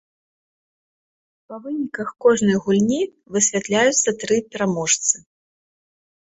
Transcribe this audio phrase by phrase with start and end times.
[1.51, 3.01] Па выніках кожнай гульні
[3.37, 5.15] высвятляюцца тры пераможцы.